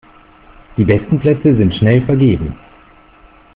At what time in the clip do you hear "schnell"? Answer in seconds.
1.75-2.03